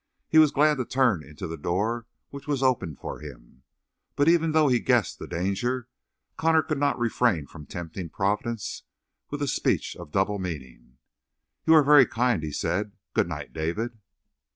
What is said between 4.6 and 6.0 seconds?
he guessed the danger,